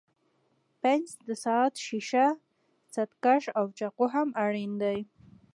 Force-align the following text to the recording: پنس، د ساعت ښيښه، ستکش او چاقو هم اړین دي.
پنس، 0.81 1.09
د 1.27 1.29
ساعت 1.43 1.73
ښيښه، 1.85 2.27
ستکش 2.93 3.43
او 3.59 3.65
چاقو 3.77 4.05
هم 4.15 4.27
اړین 4.45 4.71
دي. 4.83 4.99